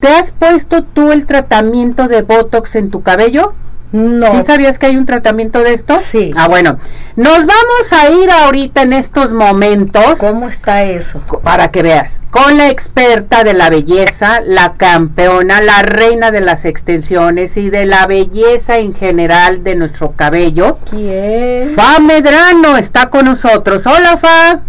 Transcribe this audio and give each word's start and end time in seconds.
¿Te 0.00 0.06
has 0.06 0.30
puesto 0.30 0.84
tú 0.84 1.10
el 1.10 1.26
tratamiento 1.26 2.06
de 2.06 2.22
Botox 2.22 2.76
en 2.76 2.88
tu 2.88 3.02
cabello? 3.02 3.54
No. 3.90 4.30
¿Sí 4.30 4.46
sabías 4.46 4.78
que 4.78 4.86
hay 4.86 4.96
un 4.96 5.06
tratamiento 5.06 5.64
de 5.64 5.72
esto? 5.74 5.98
Sí. 6.00 6.30
Ah, 6.36 6.46
bueno. 6.46 6.78
Nos 7.16 7.38
vamos 7.38 7.92
a 7.92 8.08
ir 8.08 8.30
ahorita 8.30 8.82
en 8.82 8.92
estos 8.92 9.32
momentos 9.32 10.20
¿Cómo 10.20 10.48
está 10.48 10.84
eso? 10.84 11.20
para 11.42 11.72
que 11.72 11.82
veas 11.82 12.20
con 12.30 12.56
la 12.56 12.68
experta 12.68 13.42
de 13.42 13.54
la 13.54 13.70
belleza, 13.70 14.40
la 14.46 14.74
campeona, 14.74 15.60
la 15.62 15.82
reina 15.82 16.30
de 16.30 16.42
las 16.42 16.64
extensiones 16.64 17.56
y 17.56 17.68
de 17.68 17.84
la 17.86 18.06
belleza 18.06 18.78
en 18.78 18.94
general 18.94 19.64
de 19.64 19.74
nuestro 19.74 20.12
cabello. 20.12 20.78
¿Quién? 20.88 21.74
Fa 21.74 21.98
Medrano 21.98 22.76
está 22.76 23.10
con 23.10 23.24
nosotros. 23.24 23.84
Hola, 23.84 24.16
Fa. 24.16 24.60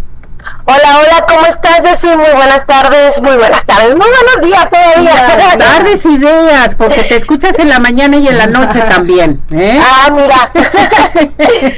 Hola, 0.64 0.98
hola, 0.98 1.26
¿cómo 1.28 1.46
estás, 1.46 1.80
Jessy? 1.82 2.16
Muy 2.16 2.30
buenas 2.32 2.66
tardes, 2.66 3.20
muy 3.20 3.36
buenas 3.36 3.64
tardes, 3.66 3.96
muy 3.96 4.06
buenos 4.06 4.40
días 4.42 4.70
todavía. 4.70 5.58
Tardes 5.58 6.04
ideas, 6.06 6.74
porque 6.76 7.02
te 7.02 7.16
escuchas 7.16 7.58
en 7.58 7.68
la 7.68 7.78
mañana 7.78 8.16
y 8.16 8.28
en 8.28 8.38
la 8.38 8.46
noche 8.46 8.80
también. 8.88 9.42
¿eh? 9.50 9.80
Ah, 9.82 10.10
mira. 10.12 10.52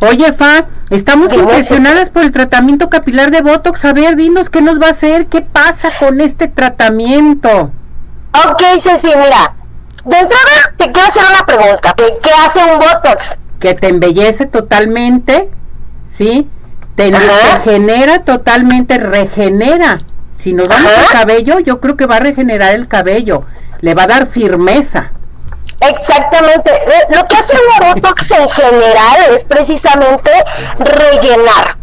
Oye, 0.00 0.32
Fa, 0.32 0.66
estamos 0.90 1.32
impresionadas 1.32 2.10
por 2.10 2.22
el 2.22 2.32
tratamiento 2.32 2.90
capilar 2.90 3.30
de 3.30 3.40
Botox. 3.40 3.84
A 3.84 3.92
ver, 3.92 4.16
dinos 4.16 4.50
qué 4.50 4.60
nos 4.60 4.80
va 4.80 4.88
a 4.88 4.90
hacer, 4.90 5.26
qué 5.26 5.40
pasa 5.40 5.90
con 5.98 6.20
este 6.20 6.48
tratamiento. 6.48 7.70
ok, 8.32 8.62
Ceci, 8.82 9.06
mira. 9.06 9.54
De 10.04 10.18
entrada, 10.18 10.74
te 10.76 10.92
quiero 10.92 11.08
hacer 11.08 11.22
una 11.30 11.46
pregunta. 11.46 11.94
¿Qué, 11.96 12.18
qué 12.22 12.30
hace 12.30 12.60
un 12.72 12.78
Botox? 12.78 13.36
Que 13.58 13.74
te 13.74 13.88
embellece 13.88 14.46
totalmente, 14.46 15.48
¿sí? 16.04 16.48
Te 16.96 17.14
Ajá. 17.14 17.58
regenera 17.58 18.24
totalmente, 18.24 18.98
regenera. 18.98 19.98
Si 20.36 20.52
nos 20.52 20.68
vamos 20.68 20.90
Ajá. 20.92 21.00
al 21.02 21.08
cabello, 21.12 21.58
yo 21.60 21.80
creo 21.80 21.96
que 21.96 22.06
va 22.06 22.16
a 22.16 22.20
regenerar 22.20 22.74
el 22.74 22.88
cabello. 22.88 23.44
Le 23.80 23.94
va 23.94 24.04
a 24.04 24.06
dar 24.06 24.26
firmeza. 24.26 25.12
Exactamente. 25.80 26.70
Lo 27.14 27.26
que 27.26 27.36
hace 27.36 27.54
un 27.54 27.94
Botox 27.94 28.30
en 28.30 28.48
general 28.50 29.16
es 29.36 29.44
precisamente 29.44 30.30
rellenar 30.78 31.76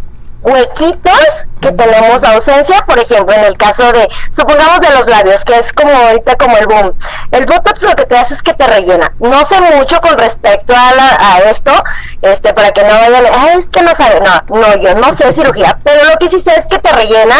huequitos 0.43 1.47
que 1.61 1.71
tenemos 1.71 2.23
ausencia, 2.23 2.83
por 2.85 2.99
ejemplo, 2.99 3.33
en 3.35 3.45
el 3.45 3.55
caso 3.57 3.91
de, 3.93 4.09
supongamos 4.31 4.81
de 4.81 4.89
los 4.91 5.07
labios, 5.07 5.43
que 5.45 5.57
es 5.57 5.71
como 5.73 5.91
ahorita 5.91 6.35
como 6.35 6.57
el 6.57 6.67
boom. 6.67 6.93
El 7.31 7.45
Botox 7.45 7.81
lo 7.83 7.95
que 7.95 8.05
te 8.05 8.17
hace 8.17 8.33
es 8.33 8.41
que 8.43 8.53
te 8.53 8.67
rellena. 8.67 9.13
No 9.19 9.45
sé 9.45 9.59
mucho 9.61 9.99
con 10.01 10.17
respecto 10.17 10.73
a, 10.75 10.93
la- 10.93 11.17
a 11.19 11.39
esto, 11.49 11.71
este, 12.21 12.53
para 12.53 12.71
que 12.71 12.83
no 12.83 12.89
vayan, 12.89 13.23
"Ay, 13.33 13.59
es 13.59 13.69
que 13.69 13.81
no 13.81 13.95
sabe, 13.95 14.19
no, 14.21 14.59
no, 14.59 14.75
yo 14.77 14.93
no 14.95 15.15
sé 15.15 15.31
cirugía, 15.33 15.79
pero 15.83 16.03
lo 16.03 16.17
que 16.17 16.29
sí 16.29 16.41
sé 16.41 16.51
es 16.59 16.65
que 16.67 16.79
te 16.79 16.91
rellena 16.91 17.35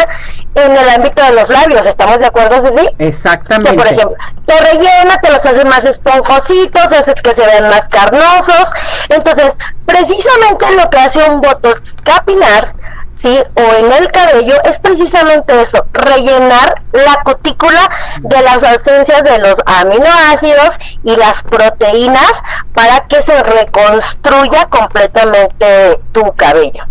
en 0.54 0.74
el 0.76 0.88
ámbito 0.88 1.22
de 1.22 1.32
los 1.32 1.48
labios, 1.50 1.84
¿estamos 1.84 2.18
de 2.20 2.26
acuerdo, 2.26 2.62
Ceci? 2.62 2.88
que 2.96 3.08
Exactamente. 3.08 3.74
por 3.74 3.86
ejemplo 3.88 4.14
te 4.46 4.58
rellena, 4.60 5.16
te 5.20 5.30
los 5.32 5.44
hace 5.44 5.64
más 5.64 5.84
esponjositos, 5.84 6.84
haces 6.86 7.20
que 7.22 7.34
se 7.34 7.44
vean 7.44 7.68
más 7.68 7.88
carnosos. 7.88 8.70
Entonces, 9.08 9.54
precisamente 9.84 10.64
lo 10.76 10.88
que 10.90 10.98
hace 10.98 11.24
un 11.28 11.40
botox 11.40 11.94
capilar, 12.04 12.74
sí, 13.24 13.38
o 13.54 13.84
en 13.84 13.90
el 13.90 14.10
cabello, 14.10 14.54
es 14.64 14.78
precisamente 14.80 15.62
eso, 15.62 15.86
rellenar 15.94 16.82
la 16.92 17.22
cutícula 17.24 17.90
de 18.20 18.42
las 18.42 18.62
ausencias 18.62 19.24
de 19.24 19.38
los 19.38 19.56
aminoácidos 19.64 20.74
y 21.02 21.16
las 21.16 21.42
proteínas 21.42 22.32
para 22.74 23.06
que 23.08 23.22
se 23.22 23.42
reconstruya 23.42 24.66
completamente 24.66 25.98
tu 26.12 26.32
cabello. 26.34 26.84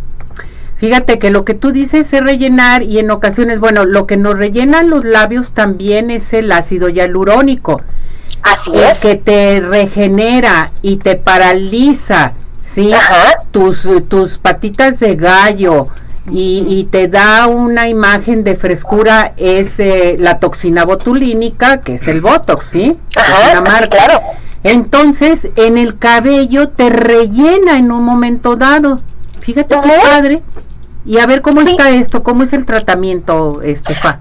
Fíjate 0.78 1.20
que 1.20 1.30
lo 1.30 1.46
que 1.46 1.54
tú 1.54 1.72
dices 1.72 2.12
es 2.12 2.24
rellenar 2.24 2.82
y 2.82 3.00
en 3.00 3.12
ocasiones, 3.12 3.60
bueno, 3.60 3.86
lo 3.86 4.08
que 4.08 4.18
nos 4.18 4.38
rellenan 4.38 4.90
los 4.90 5.06
labios 5.06 5.54
también 5.54 6.10
es 6.10 6.34
el 6.34 6.52
ácido 6.52 6.90
hialurónico, 6.90 7.82
Así 8.42 8.72
el 8.74 8.80
es. 8.80 9.00
que 9.00 9.16
te 9.16 9.62
regenera 9.62 10.72
y 10.82 10.98
te 10.98 11.16
paraliza, 11.16 12.34
¿sí? 12.62 12.92
Ajá. 12.92 13.44
Tus, 13.52 13.88
tus 14.10 14.40
patitas 14.40 15.00
de 15.00 15.16
gallo 15.16 15.86
y, 16.32 16.66
y 16.70 16.86
te 16.86 17.08
da 17.08 17.48
una 17.48 17.88
imagen 17.90 18.44
de 18.44 18.56
frescura 18.56 19.34
es 19.38 19.80
eh, 19.80 20.16
la 20.20 20.40
toxina 20.40 20.86
botulínica, 20.86 21.82
que 21.82 21.96
es 21.96 22.08
el 22.08 22.22
Botox, 22.22 22.66
¿sí? 22.68 22.98
Es 23.16 23.52
una 23.52 23.62
marca. 23.62 23.98
claro. 23.98 24.22
Entonces, 24.64 25.50
en 25.58 25.78
el 25.78 25.98
cabello 25.98 26.70
te 26.70 26.90
rellena 26.90 27.78
en 27.78 27.92
un 27.92 28.04
momento 28.04 28.56
dado. 28.56 29.00
Fíjate 29.42 29.76
qué 29.84 29.92
padre. 30.10 30.42
Y 31.06 31.18
a 31.20 31.26
ver 31.26 31.42
cómo 31.42 31.62
Sí. 31.64 31.72
está 31.72 31.90
esto, 31.90 32.24
cómo 32.24 32.44
es 32.44 32.54
el 32.54 32.66
tratamiento, 32.66 33.62
este 33.62 33.94
Fa. 33.94 34.20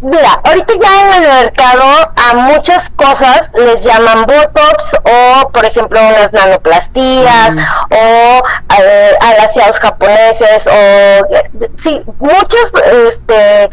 Mira, 0.00 0.40
ahorita 0.44 0.74
ya 0.80 1.00
en 1.16 1.24
el 1.24 1.28
mercado 1.44 1.84
a 2.16 2.34
muchas 2.34 2.88
cosas 2.90 3.50
les 3.54 3.82
llaman 3.82 4.26
Botox 4.26 4.94
o, 5.02 5.48
por 5.50 5.64
ejemplo, 5.64 5.98
unas 6.00 6.32
nanoplastías 6.32 7.50
Mm. 7.50 7.58
o 7.90 8.42
eh, 8.80 9.18
alaciados 9.20 9.80
japoneses 9.80 10.66
o, 10.66 11.26
sí, 11.82 12.02
muchos, 12.20 12.72
este, 13.08 13.70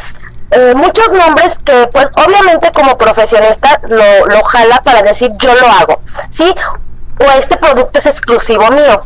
eh, 0.51 0.73
muchos 0.75 1.11
nombres 1.11 1.51
que, 1.63 1.87
pues, 1.91 2.07
obviamente 2.25 2.71
como 2.71 2.97
profesionista 2.97 3.79
lo, 3.83 4.25
lo 4.25 4.43
jala 4.45 4.81
para 4.83 5.03
decir 5.03 5.31
yo 5.37 5.53
lo 5.53 5.67
hago, 5.67 6.01
¿sí? 6.35 6.55
O 7.19 7.23
este 7.39 7.57
producto 7.57 7.99
es 7.99 8.05
exclusivo 8.05 8.69
mío. 8.71 9.03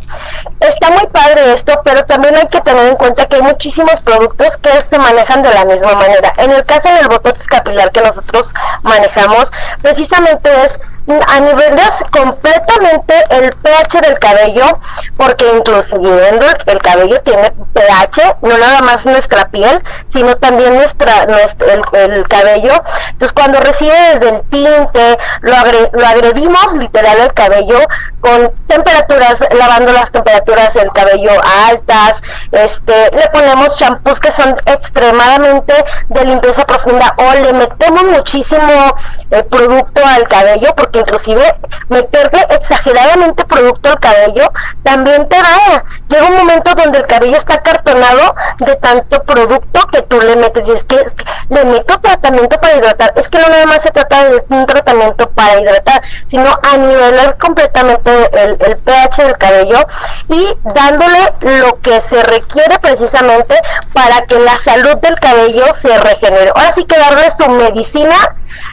Está 0.59 0.91
muy 0.91 1.05
padre 1.07 1.53
esto, 1.53 1.81
pero 1.83 2.05
también 2.05 2.35
hay 2.35 2.47
que 2.47 2.61
tener 2.61 2.87
en 2.87 2.95
cuenta 2.95 3.25
que 3.27 3.37
hay 3.37 3.41
muchísimos 3.41 3.99
productos 4.01 4.57
que 4.57 4.69
se 4.89 4.97
manejan 4.97 5.43
de 5.43 5.53
la 5.53 5.65
misma 5.65 5.93
manera. 5.95 6.33
En 6.37 6.51
el 6.51 6.65
caso 6.65 6.89
del 6.93 7.07
botox 7.07 7.45
capilar 7.45 7.91
que 7.91 8.01
nosotros 8.01 8.53
manejamos, 8.83 9.51
precisamente 9.81 10.49
es 10.65 10.79
a 11.07 11.39
nivel 11.39 11.75
de 11.75 11.83
completamente 12.11 13.13
el 13.31 13.51
pH 13.53 14.01
del 14.01 14.19
cabello, 14.19 14.79
porque 15.17 15.45
incluyendo 15.55 16.45
el 16.65 16.79
cabello 16.79 17.21
tiene 17.21 17.51
pH, 17.73 18.37
no 18.41 18.57
nada 18.57 18.81
más 18.81 19.05
nuestra 19.05 19.49
piel, 19.49 19.81
sino 20.13 20.35
también 20.37 20.75
nuestra, 20.75 21.25
nuestra 21.25 21.73
el, 21.73 22.11
el 22.11 22.27
cabello. 22.27 22.73
Entonces 23.11 23.33
cuando 23.33 23.59
recibe 23.59 23.95
desde 24.13 24.29
el 24.29 24.41
tinte, 24.49 25.17
lo, 25.41 25.55
agre, 25.55 25.89
lo 25.93 26.05
agredimos 26.05 26.73
literal 26.75 27.17
el 27.19 27.33
cabello 27.33 27.79
con 28.21 28.53
temperaturas, 28.67 29.39
lavando 29.57 29.91
las 29.93 30.11
temperaturas 30.11 30.73
del 30.73 30.91
cabello 30.91 31.31
altas, 31.67 32.21
este, 32.51 33.11
le 33.15 33.27
ponemos 33.31 33.77
champús 33.77 34.19
que 34.19 34.31
son 34.31 34.55
extremadamente 34.65 35.73
de 36.09 36.25
limpieza 36.25 36.65
profunda 36.65 37.13
o 37.17 37.33
le 37.33 37.53
metemos 37.53 38.03
muchísimo 38.03 38.95
eh, 39.31 39.43
producto 39.43 40.01
al 40.05 40.27
cabello 40.27 40.73
porque 40.75 40.99
inclusive 40.99 41.55
meterle 41.89 42.45
exageradamente 42.49 43.45
producto 43.45 43.89
al 43.89 43.99
cabello 43.99 44.51
también 44.83 45.27
te 45.27 45.37
daña. 45.37 45.83
Llega 46.07 46.28
donde 46.63 46.99
el 46.99 47.07
cabello 47.07 47.37
está 47.37 47.61
cartonado 47.61 48.35
de 48.59 48.75
tanto 48.75 49.23
producto 49.23 49.87
que 49.91 50.01
tú 50.03 50.19
le 50.19 50.35
metes 50.35 50.67
y 50.67 50.71
es 50.71 50.83
que, 50.83 50.95
es 50.95 51.13
que 51.13 51.25
le 51.49 51.65
meto 51.65 51.99
tratamiento 51.99 52.59
para 52.59 52.75
hidratar. 52.77 53.13
Es 53.15 53.27
que 53.29 53.39
no 53.39 53.49
nada 53.49 53.65
más 53.65 53.81
se 53.81 53.91
trata 53.91 54.29
de 54.29 54.43
un 54.49 54.65
tratamiento 54.65 55.29
para 55.31 55.59
hidratar, 55.59 56.01
sino 56.29 56.49
a 56.71 56.77
nivelar 56.77 57.37
completamente 57.37 58.11
el, 58.33 58.57
el 58.59 58.77
pH 58.77 59.23
del 59.23 59.37
cabello 59.37 59.79
y 60.27 60.57
dándole 60.63 61.33
lo 61.41 61.79
que 61.81 62.01
se 62.01 62.21
requiere 62.23 62.79
precisamente 62.79 63.59
para 63.93 64.25
que 64.25 64.39
la 64.39 64.57
salud 64.59 64.97
del 64.97 65.19
cabello 65.19 65.65
se 65.81 65.97
regenere. 65.97 66.51
Ahora 66.55 66.73
sí 66.73 66.85
que 66.85 66.97
darle 66.97 67.29
su 67.31 67.49
medicina, 67.49 68.15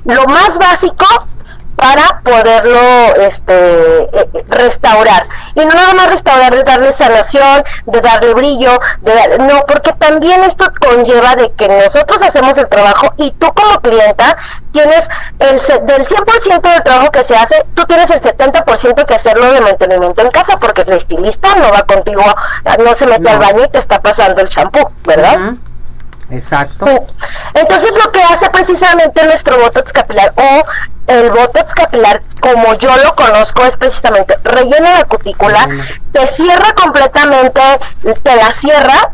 lo 0.05 0.25
más 0.27 0.59
básico 0.59 1.07
para 1.77 2.21
poderlo 2.23 2.81
este 3.21 4.03
eh, 4.05 4.31
restaurar 4.49 5.27
y 5.55 5.61
no 5.65 5.75
nada 5.75 5.95
más 5.95 6.07
restaurar 6.11 6.55
de 6.55 6.63
darle 6.65 6.93
sanación 6.95 7.63
de 7.87 8.01
darle 8.01 8.35
brillo 8.35 8.81
de 9.03 9.39
no 9.39 9.61
porque 9.69 9.93
también 9.93 10.43
esto 10.45 10.65
conlleva 10.81 11.37
de 11.37 11.53
que 11.53 11.69
nosotros 11.69 12.21
hacemos 12.23 12.57
el 12.59 12.69
trabajo 12.69 13.13
y 13.19 13.31
tú 13.33 13.53
como 13.55 13.81
clienta 13.81 14.37
tienes 14.73 15.07
el 15.39 15.87
del 15.87 16.07
100% 16.07 16.61
del 16.61 16.83
trabajo 16.83 17.11
que 17.13 17.25
se 17.25 17.37
hace 17.37 17.63
tú 17.75 17.85
tienes 17.85 18.11
el 18.11 18.21
70% 18.23 19.05
que 19.05 19.15
hacerlo 19.15 19.53
de 19.53 19.61
mantenimiento 19.61 20.23
en 20.23 20.31
casa 20.31 20.59
porque 20.59 20.83
el 20.83 20.95
estilista 20.95 21.55
no 21.57 21.71
va 21.73 21.83
contigo 21.83 22.23
no 22.79 22.95
se 22.95 23.07
mete 23.07 23.21
No. 23.27 23.31
al 23.31 23.39
baño 23.39 23.65
y 23.65 23.69
te 23.69 23.79
está 23.79 24.01
pasando 24.01 24.41
el 24.41 24.49
champú 24.49 24.79
verdad 25.05 25.35
Ajá. 25.37 25.55
Exacto. 26.31 26.87
entonces 27.55 27.93
lo 28.05 28.11
que 28.11 28.23
hace 28.23 28.51
precisamente 28.51 29.25
nuestro 29.25 29.59
botox 29.59 29.93
capilar 29.93 30.33
o 30.37 30.65
el 31.07 31.31
botox 31.31 31.73
capilar 31.73 32.21
como 32.41 32.75
yo 32.75 32.95
lo 32.97 33.15
conozco 33.15 33.65
es 33.65 33.77
precisamente 33.77 34.37
rellena 34.43 34.95
la 34.95 35.05
cutícula, 35.05 35.67
Rellena. 35.67 35.87
te 36.13 36.27
cierra 36.29 36.73
completamente, 36.75 37.61
te 38.23 38.37
la 38.37 38.53
cierra, 38.55 39.13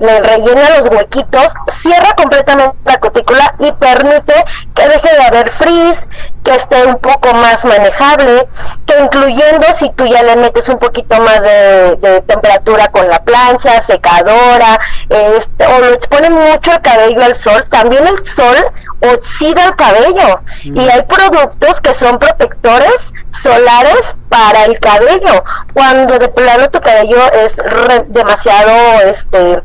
le 0.00 0.20
rellena 0.20 0.78
los 0.78 0.88
huequitos, 0.88 1.52
cierra 1.82 2.14
completamente 2.16 2.76
la 2.84 2.98
cutícula 2.98 3.54
y 3.58 3.72
permite 3.72 4.34
que 4.74 4.88
deje 4.88 5.08
de 5.16 5.22
haber 5.24 5.52
frizz, 5.52 6.06
que 6.44 6.54
esté 6.54 6.84
un 6.86 6.98
poco 6.98 7.32
más 7.34 7.64
manejable, 7.64 8.46
que 8.86 8.98
incluyendo 9.00 9.66
si 9.78 9.90
tú 9.90 10.06
ya 10.06 10.22
le 10.22 10.36
metes 10.36 10.68
un 10.68 10.78
poquito 10.78 11.18
más 11.20 11.40
de, 11.42 11.96
de 11.96 12.20
temperatura 12.22 12.88
con 12.88 13.08
la 13.08 13.22
plancha, 13.24 13.82
secadora, 13.82 14.78
este, 15.08 15.66
o 15.66 15.78
lo 15.80 15.86
expone 15.94 16.30
mucho 16.30 16.72
el 16.72 16.80
cabello 16.82 17.24
al 17.24 17.34
sol, 17.34 17.64
también 17.68 18.06
el 18.06 18.24
sol 18.24 18.56
oxida 19.00 19.64
el 19.64 19.76
cabello. 19.76 20.40
Mm. 20.64 20.80
Y 20.80 20.88
hay 20.88 21.02
productos 21.02 21.80
que 21.80 21.94
son 21.94 22.18
protectores 22.18 22.94
solares 23.42 24.16
para 24.28 24.64
el 24.64 24.78
cabello. 24.78 25.44
Cuando 25.74 26.18
de 26.18 26.28
plano 26.28 26.70
tu 26.70 26.80
cabello 26.80 27.30
es 27.32 27.56
re- 27.56 28.04
demasiado, 28.08 29.00
este, 29.10 29.62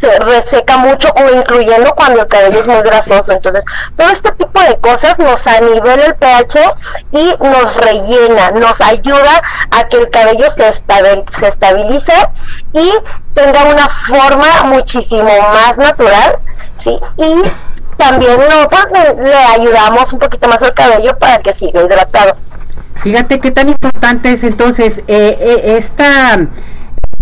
se 0.00 0.18
reseca 0.20 0.76
mucho 0.78 1.08
o 1.14 1.34
incluyendo 1.36 1.94
cuando 1.94 2.20
el 2.22 2.26
cabello 2.26 2.60
es 2.60 2.66
muy 2.66 2.80
grasoso. 2.82 3.32
Entonces, 3.32 3.64
todo 3.96 4.08
este 4.08 4.32
tipo 4.32 4.60
de 4.60 4.78
cosas 4.78 5.18
nos 5.18 5.46
anivela 5.46 6.06
el 6.06 6.14
pH 6.14 6.58
y 7.12 7.34
nos 7.40 7.76
rellena, 7.76 8.50
nos 8.52 8.80
ayuda 8.80 9.42
a 9.70 9.84
que 9.88 9.98
el 9.98 10.10
cabello 10.10 10.48
se, 10.50 10.68
estabil- 10.72 11.24
se 11.38 11.48
estabilice 11.48 12.12
y 12.72 12.90
tenga 13.34 13.64
una 13.64 13.88
forma 13.88 14.62
muchísimo 14.64 15.22
más 15.52 15.76
natural, 15.76 16.38
¿sí? 16.82 16.98
Y 17.18 17.42
también 17.96 18.38
no, 18.38 18.68
le- 18.92 19.22
le 19.30 19.34
ayudamos 19.34 20.12
un 20.12 20.18
poquito 20.18 20.48
más 20.48 20.62
al 20.62 20.72
cabello 20.74 21.18
para 21.18 21.38
que 21.38 21.52
siga 21.54 21.82
hidratado. 21.82 22.36
Fíjate 23.02 23.40
qué 23.40 23.50
tan 23.50 23.68
importante 23.68 24.32
es 24.32 24.44
entonces 24.44 24.98
eh, 24.98 25.04
eh, 25.40 25.76
esta 25.78 26.38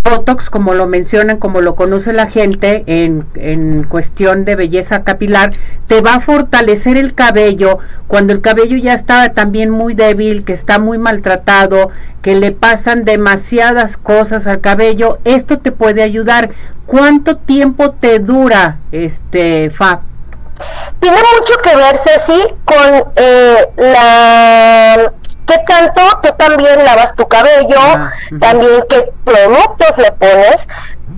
Botox, 0.03 0.51
como 0.51 0.75
lo 0.75 0.87
mencionan, 0.87 1.39
como 1.39 1.61
lo 1.61 1.75
conoce 1.75 2.13
la 2.13 2.29
gente 2.29 2.85
en, 2.87 3.27
en 3.35 3.83
cuestión 3.85 4.45
de 4.45 4.57
belleza 4.57 5.05
capilar, 5.05 5.53
te 5.87 6.01
va 6.01 6.15
a 6.15 6.21
fortalecer 6.21 6.97
el 6.97 7.15
cabello 7.15 7.79
cuando 8.07 8.33
el 8.33 8.41
cabello 8.41 8.77
ya 8.77 8.95
está 8.95 9.33
también 9.35 9.71
muy 9.71 9.95
débil, 9.95 10.45
que 10.45 10.55
está 10.55 10.79
muy 10.79 10.99
maltratado, 10.99 11.91
que 12.23 12.35
le 12.35 12.53
pasan 12.53 13.05
demasiadas 13.05 13.97
cosas 13.97 14.47
al 14.47 14.61
cabello. 14.61 15.19
Esto 15.25 15.59
te 15.59 15.73
puede 15.73 16.03
ayudar. 16.03 16.51
¿Cuánto 16.87 17.37
tiempo 17.37 17.91
te 17.93 18.19
dura 18.19 18.79
este 18.93 19.71
Fa? 19.71 20.01
Tiene 21.01 21.19
mucho 21.39 21.55
que 21.63 21.77
ver, 21.77 21.97
Ceci, 21.99 22.55
con 22.65 23.13
eh, 23.15 23.69
la 23.77 25.13
tú 26.21 26.33
también 26.37 26.85
lavas 26.85 27.15
tu 27.15 27.27
cabello, 27.29 27.79
Ah, 27.79 28.13
también 28.41 28.85
qué 28.89 29.13
productos 29.25 29.99
le 29.99 30.13
pones, 30.13 30.67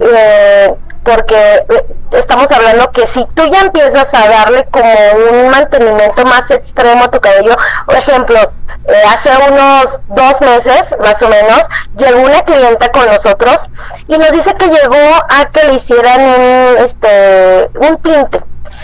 eh, 0.01 0.75
porque 1.03 1.37
eh, 1.69 1.87
estamos 2.13 2.51
hablando 2.51 2.91
que 2.93 3.07
si 3.07 3.25
tú 3.35 3.43
ya 3.51 3.61
empiezas 3.61 4.13
a 4.13 4.29
darle 4.29 4.65
como 4.71 4.93
un 5.31 5.51
mantenimiento 5.51 6.25
más 6.27 6.51
extremo 6.51 7.05
a 7.05 7.11
tu 7.11 7.21
cabello, 7.21 7.57
por 7.87 7.97
ejemplo, 7.97 8.39
eh, 8.87 9.03
hace 9.09 9.31
unos 9.51 10.01
dos 10.09 10.41
meses 10.41 10.83
más 11.01 11.21
o 11.23 11.29
menos 11.29 11.69
llegó 11.97 12.21
una 12.21 12.43
clienta 12.43 12.91
con 12.91 13.07
nosotros 13.07 13.69
y 14.09 14.19
nos 14.19 14.31
dice 14.33 14.55
que 14.55 14.67
llegó 14.67 14.97
a 15.29 15.47
que 15.53 15.65
le 15.69 15.75
hicieran 15.75 16.21
un, 16.21 16.85
este, 16.85 17.71
un 17.79 17.97
tinte. 17.99 18.41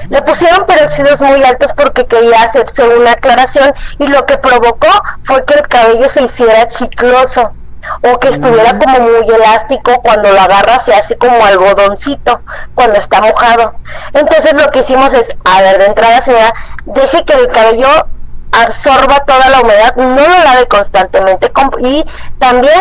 Le 0.08 0.22
pusieron 0.22 0.66
peróxidos 0.66 1.20
muy 1.20 1.42
altos 1.44 1.72
porque 1.72 2.06
quería 2.06 2.42
hacerse 2.42 2.86
una 2.86 3.12
aclaración 3.12 3.74
y 3.98 4.06
lo 4.06 4.24
que 4.26 4.38
provocó 4.38 4.88
fue 5.24 5.44
que 5.44 5.54
el 5.54 5.62
cabello 5.68 6.08
se 6.08 6.22
hiciera 6.22 6.68
chicloso 6.68 7.52
o 8.02 8.18
que 8.18 8.28
estuviera 8.28 8.78
como 8.78 8.98
muy 9.00 9.28
elástico 9.28 10.00
cuando 10.02 10.30
lo 10.30 10.40
agarras 10.40 10.84
se 10.84 10.94
hace 10.94 11.16
como 11.16 11.44
algodoncito 11.44 12.40
cuando 12.74 12.98
está 12.98 13.20
mojado. 13.20 13.74
Entonces 14.12 14.52
lo 14.54 14.70
que 14.70 14.80
hicimos 14.80 15.12
es, 15.12 15.24
a 15.44 15.60
ver, 15.62 15.78
de 15.78 15.86
entrada 15.86 16.22
señora, 16.22 16.54
deje 16.84 17.24
que 17.24 17.34
el 17.34 17.48
cabello 17.48 17.88
absorba 18.52 19.20
toda 19.26 19.50
la 19.50 19.60
humedad, 19.60 19.96
no 19.96 20.28
lo 20.28 20.44
lave 20.44 20.66
constantemente 20.68 21.52
y 21.80 22.04
también 22.38 22.80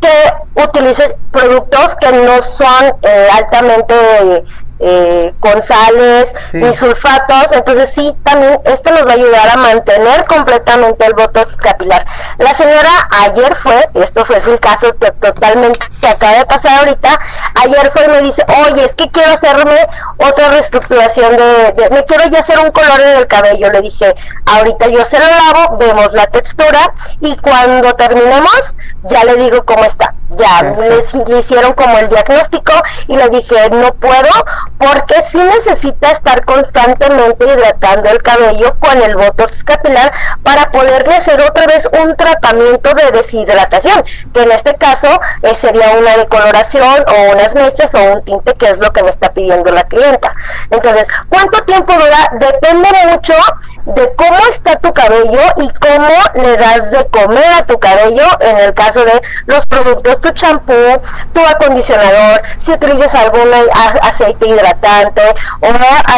que 0.00 0.60
utilice 0.60 1.16
productos 1.30 1.94
que 1.96 2.12
no 2.12 2.42
son 2.42 2.96
eh, 3.02 3.28
altamente 3.32 4.44
eh, 4.84 5.32
con 5.40 5.62
sales 5.62 6.28
Sí. 6.50 6.58
ni 6.58 6.74
sulfatos, 6.74 7.52
entonces 7.52 7.90
sí, 7.94 8.14
también 8.24 8.60
esto 8.64 8.90
nos 8.90 9.06
va 9.06 9.10
a 9.12 9.14
ayudar 9.14 9.48
a 9.48 9.56
mantener 9.56 10.26
completamente 10.26 11.06
el 11.06 11.14
botox 11.14 11.56
capilar. 11.56 12.04
La 12.38 12.52
señora 12.54 12.90
ayer 13.24 13.54
fue, 13.56 13.88
esto 13.94 14.24
fue 14.24 14.36
el 14.38 14.58
caso 14.60 14.92
que 14.98 15.10
totalmente 15.12 15.78
que 16.00 16.08
acaba 16.08 16.32
de 16.38 16.46
pasar 16.46 16.78
ahorita, 16.80 17.18
ayer 17.64 17.90
fue 17.92 18.04
y 18.04 18.08
me 18.08 18.22
dice, 18.22 18.44
oye, 18.68 18.84
es 18.86 18.94
que 18.96 19.08
quiero 19.10 19.32
hacerme 19.34 19.76
otra 20.18 20.48
reestructuración 20.48 21.36
de, 21.36 21.72
de- 21.76 21.90
me 21.90 22.04
quiero 22.04 22.24
ya 22.28 22.40
hacer 22.40 22.58
un 22.58 22.72
color 22.72 23.00
en 23.00 23.18
el 23.18 23.26
cabello, 23.28 23.70
le 23.70 23.82
dije, 23.82 24.12
ahorita 24.46 24.88
yo 24.88 25.04
se 25.04 25.18
lo 25.18 25.26
lavo, 25.26 25.76
vemos 25.78 26.12
la 26.12 26.26
textura 26.26 26.80
y 27.20 27.36
cuando 27.36 27.94
terminemos 27.94 28.74
ya 29.04 29.22
le 29.24 29.36
digo 29.36 29.64
cómo 29.64 29.84
está. 29.84 30.14
Ya 30.36 30.62
les- 30.62 31.12
le 31.28 31.38
hicieron 31.40 31.72
como 31.74 31.98
el 31.98 32.08
diagnóstico 32.08 32.72
y 33.08 33.16
le 33.16 33.28
dije, 33.28 33.68
no 33.70 33.92
puedo 33.94 34.30
porque 34.78 35.14
sí 35.30 35.38
necesita 35.38 36.10
estar 36.10 36.44
constantemente 36.44 37.44
hidratando 37.44 38.08
el 38.10 38.22
cabello 38.22 38.76
con 38.78 39.00
el 39.02 39.14
botox 39.16 39.62
capilar 39.64 40.12
para 40.42 40.70
poderle 40.70 41.16
hacer 41.16 41.40
otra 41.42 41.66
vez 41.66 41.88
un 42.02 42.16
tratamiento 42.16 42.94
de 42.94 43.10
deshidratación, 43.12 44.04
que 44.32 44.42
en 44.42 44.52
este 44.52 44.74
caso 44.76 45.08
eh, 45.42 45.54
sería 45.60 45.92
una 45.98 46.16
decoloración 46.16 47.04
o 47.08 47.32
unas 47.32 47.54
mechas 47.54 47.94
o 47.94 48.02
un 48.14 48.24
tinte, 48.24 48.54
que 48.54 48.70
es 48.70 48.78
lo 48.78 48.92
que 48.92 49.02
me 49.02 49.10
está 49.10 49.32
pidiendo 49.32 49.70
la 49.70 49.84
clienta. 49.84 50.34
Entonces, 50.70 51.06
¿cuánto 51.28 51.62
tiempo 51.64 51.92
dura? 51.92 52.30
Depende 52.32 52.88
mucho 53.10 53.34
de 53.84 54.14
cómo 54.16 54.38
está 54.50 54.76
tu 54.76 54.92
cabello 54.92 55.40
y 55.58 55.68
cómo 55.74 56.08
le 56.34 56.56
das 56.56 56.90
de 56.90 57.06
comer 57.08 57.52
a 57.54 57.66
tu 57.66 57.78
cabello 57.78 58.24
en 58.40 58.58
el 58.58 58.74
caso 58.74 59.04
de 59.04 59.20
los 59.46 59.64
productos, 59.66 60.20
tu 60.22 60.30
champú, 60.30 60.72
tu 61.32 61.40
acondicionador, 61.40 62.42
si 62.58 62.72
utilizas 62.72 63.14
algún 63.14 63.50
aceite 64.02 64.48
hidratante 64.48 65.22
o 65.60 65.68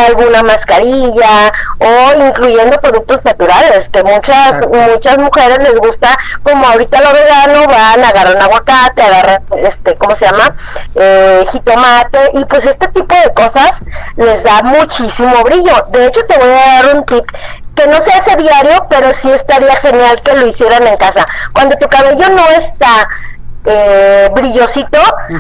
alguna 0.07 0.43
mascarilla 0.43 1.53
o 1.79 2.25
incluyendo 2.27 2.79
productos 2.81 3.25
naturales 3.25 3.89
que 3.89 4.03
muchas 4.03 4.67
muchas 4.69 5.19
mujeres 5.19 5.59
les 5.59 5.75
gusta 5.79 6.17
como 6.43 6.67
ahorita 6.67 7.01
lo 7.01 7.13
vegano 7.13 7.67
van 7.67 8.05
agarran 8.05 8.41
aguacate 8.41 9.03
agarran 9.03 9.43
este 9.57 9.97
cómo 9.97 10.15
se 10.15 10.27
llama 10.27 10.55
Eh, 10.97 11.45
jitomate 11.51 12.31
y 12.35 12.45
pues 12.45 12.65
este 12.65 12.87
tipo 12.89 13.15
de 13.15 13.35
cosas 13.35 13.73
les 14.17 14.43
da 14.45 14.63
muchísimo 14.63 15.43
brillo. 15.43 15.87
De 15.91 16.07
hecho 16.07 16.25
te 16.27 16.39
voy 16.39 16.51
a 16.51 16.83
dar 16.83 16.95
un 16.95 17.05
tip 17.05 17.25
que 17.75 17.87
no 17.89 18.01
se 18.01 18.13
hace 18.13 18.37
diario, 18.37 18.87
pero 18.89 19.13
sí 19.21 19.31
estaría 19.33 19.75
genial 19.77 20.23
que 20.23 20.35
lo 20.35 20.47
hicieran 20.47 20.87
en 20.87 20.97
casa. 20.97 21.27
Cuando 21.53 21.77
tu 21.77 21.89
cabello 21.89 22.29
no 22.31 22.47
está 22.51 23.09
eh, 23.65 24.31
brillosito, 24.35 24.99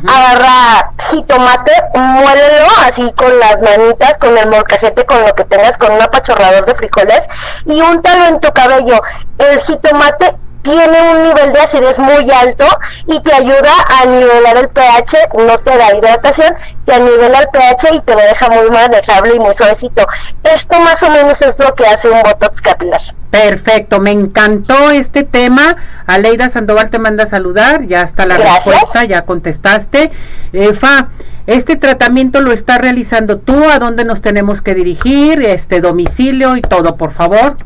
agarra 0.08 0.92
jitomate, 1.10 1.72
muélelo 1.94 2.66
así 2.86 3.12
con 3.12 3.38
las 3.38 3.60
manitas, 3.60 4.16
con 4.18 4.36
el 4.36 4.48
molcajete, 4.48 5.04
con 5.04 5.22
lo 5.24 5.34
que 5.34 5.44
tengas, 5.44 5.76
con 5.76 5.92
un 5.92 6.02
apachorrador 6.02 6.64
de 6.66 6.74
frijoles 6.74 7.20
y 7.66 7.80
úntalo 7.80 8.26
en 8.26 8.40
tu 8.40 8.50
cabello. 8.52 9.02
El 9.38 9.60
jitomate 9.60 10.34
tiene 10.64 11.12
un 11.12 11.28
nivel 11.28 11.52
de 11.52 11.60
acidez 11.60 11.98
muy 11.98 12.28
alto 12.30 12.66
y 13.06 13.20
te 13.20 13.32
ayuda 13.32 13.70
a 14.00 14.06
nivelar 14.06 14.56
el 14.56 14.68
pH, 14.70 15.28
no 15.34 15.58
te 15.58 15.76
da 15.76 15.94
hidratación, 15.94 16.54
te 16.86 16.98
nivela 16.98 17.38
el 17.40 17.48
pH 17.52 17.94
y 17.94 18.00
te 18.00 18.14
lo 18.14 18.20
deja 18.22 18.48
muy 18.48 18.70
manejable 18.70 19.36
y 19.36 19.38
muy 19.38 19.54
suavecito. 19.54 20.06
Esto 20.42 20.80
más 20.80 21.02
o 21.02 21.10
menos 21.10 21.40
es 21.42 21.58
lo 21.58 21.74
que 21.74 21.86
hace 21.86 22.08
un 22.08 22.20
botox 22.22 22.60
capilar. 22.62 23.00
Perfecto, 23.30 24.00
me 24.00 24.12
encantó 24.12 24.90
este 24.90 25.22
tema. 25.24 25.76
Aleida 26.06 26.48
Sandoval 26.48 26.88
te 26.90 26.98
manda 26.98 27.24
a 27.24 27.26
saludar, 27.26 27.86
ya 27.86 28.02
está 28.02 28.26
la 28.26 28.38
Gracias. 28.38 28.64
respuesta, 28.64 29.04
ya 29.04 29.24
contestaste. 29.26 30.12
Eh, 30.52 30.72
Fa, 30.72 31.08
este 31.46 31.76
tratamiento 31.76 32.40
lo 32.40 32.52
está 32.52 32.78
realizando 32.78 33.38
tú, 33.38 33.68
¿a 33.68 33.78
dónde 33.78 34.04
nos 34.04 34.22
tenemos 34.22 34.62
que 34.62 34.74
dirigir? 34.74 35.42
Este 35.42 35.80
domicilio 35.82 36.56
y 36.56 36.62
todo, 36.62 36.96
por 36.96 37.12
favor. 37.12 37.56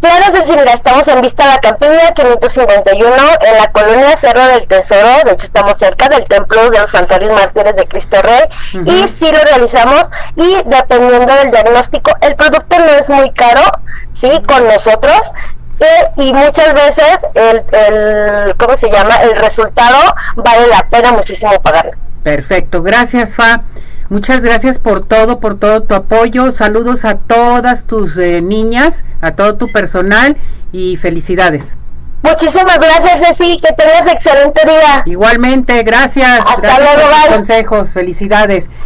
Claro, 0.00 0.26
Ceci, 0.32 0.56
mira, 0.56 0.72
estamos 0.74 1.08
en 1.08 1.20
Vista 1.22 1.44
La 1.46 1.58
Campiña, 1.58 2.12
551, 2.14 3.14
en 3.40 3.56
la 3.56 3.72
colonia 3.72 4.16
Cerro 4.20 4.46
del 4.46 4.66
Tesoro, 4.68 5.24
de 5.24 5.32
hecho 5.32 5.46
estamos 5.46 5.76
cerca 5.76 6.08
del 6.08 6.24
Templo 6.24 6.70
de 6.70 6.78
los 6.78 6.90
Santuarios 6.90 7.32
Mártires 7.32 7.74
de 7.74 7.86
Cristo 7.86 8.22
Rey, 8.22 8.44
y 8.84 9.08
sí 9.18 9.32
lo 9.32 9.40
realizamos, 9.42 10.08
y 10.36 10.56
dependiendo 10.66 11.34
del 11.34 11.50
diagnóstico, 11.50 12.12
el 12.20 12.36
producto 12.36 12.78
no 12.78 12.86
es 12.86 13.08
muy 13.10 13.32
caro, 13.32 13.62
sí, 14.14 14.30
con 14.46 14.68
nosotros, 14.68 15.32
eh, 15.80 16.08
y 16.16 16.32
muchas 16.32 16.74
veces 16.74 17.18
el, 17.34 17.64
el, 17.72 18.56
¿cómo 18.56 18.76
se 18.76 18.90
llama? 18.90 19.16
El 19.16 19.34
resultado 19.34 19.98
vale 20.36 20.68
la 20.68 20.88
pena 20.90 21.12
muchísimo 21.12 21.60
pagarlo. 21.60 21.92
Perfecto, 22.22 22.82
gracias 22.82 23.34
Fa. 23.34 23.62
Muchas 24.10 24.40
gracias 24.40 24.78
por 24.78 25.04
todo, 25.04 25.38
por 25.38 25.58
todo 25.58 25.82
tu 25.82 25.94
apoyo. 25.94 26.50
Saludos 26.50 27.04
a 27.04 27.18
todas 27.18 27.84
tus 27.84 28.16
eh, 28.16 28.40
niñas, 28.40 29.04
a 29.20 29.32
todo 29.32 29.56
tu 29.56 29.70
personal 29.70 30.36
y 30.72 30.96
felicidades. 30.96 31.76
Muchísimas 32.22 32.78
gracias, 32.78 33.28
Ceci, 33.28 33.60
que 33.60 33.72
tengas 33.74 34.12
excelente 34.12 34.60
día. 34.64 35.02
Igualmente, 35.06 35.82
gracias. 35.82 36.40
Hasta 36.40 36.60
gracias 36.60 36.96
luego, 36.96 37.10
por 37.10 37.20
tus 37.20 37.36
consejos, 37.36 37.92
felicidades. 37.92 38.68